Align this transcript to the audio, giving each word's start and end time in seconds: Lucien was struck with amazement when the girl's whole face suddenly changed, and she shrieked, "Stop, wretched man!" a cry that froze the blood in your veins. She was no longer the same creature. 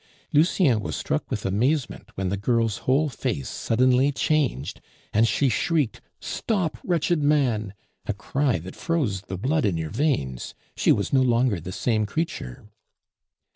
Lucien 0.33 0.79
was 0.79 0.95
struck 0.95 1.29
with 1.29 1.45
amazement 1.45 2.09
when 2.17 2.29
the 2.29 2.35
girl's 2.35 2.79
whole 2.89 3.07
face 3.07 3.47
suddenly 3.47 4.11
changed, 4.11 4.81
and 5.13 5.27
she 5.27 5.47
shrieked, 5.47 6.01
"Stop, 6.19 6.79
wretched 6.83 7.21
man!" 7.21 7.75
a 8.07 8.13
cry 8.15 8.57
that 8.57 8.75
froze 8.75 9.21
the 9.21 9.37
blood 9.37 9.63
in 9.63 9.77
your 9.77 9.91
veins. 9.91 10.55
She 10.75 10.91
was 10.91 11.13
no 11.13 11.21
longer 11.21 11.59
the 11.59 11.71
same 11.71 12.07
creature. 12.07 12.67